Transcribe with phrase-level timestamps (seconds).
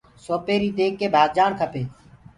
[0.25, 1.83] سوپيري ديک ڪي ڀآگجآڻ کپي۔